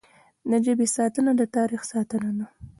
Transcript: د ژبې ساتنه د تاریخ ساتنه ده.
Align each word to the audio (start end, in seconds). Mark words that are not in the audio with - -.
د 0.49 0.51
ژبې 0.65 0.87
ساتنه 0.95 1.31
د 1.37 1.41
تاریخ 1.55 1.81
ساتنه 1.91 2.29
ده. 2.37 2.45